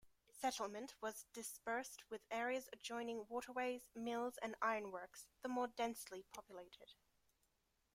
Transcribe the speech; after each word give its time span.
Settlement 0.31 0.95
was 0.99 1.27
disbursed, 1.31 2.03
with 2.09 2.25
areas 2.31 2.67
adjoining 2.73 3.27
waterways, 3.29 3.85
mills, 3.93 4.39
and 4.41 4.55
ironworks, 4.59 5.27
the 5.43 5.47
more 5.47 5.67
densely 5.67 6.23
populated. 6.33 6.95